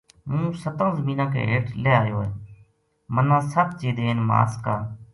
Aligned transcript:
ہوں 0.27 0.45
ستاں 0.63 0.89
زمیناں 0.97 1.29
کے 1.33 1.41
ہیٹھ 1.49 1.69
لہہ 1.83 1.97
ایو 2.03 2.17
ہے 2.25 2.29
منا 3.13 3.39
ست 3.51 3.69
چیدین 3.79 4.17
ماس 4.29 4.51
کا 4.63 4.75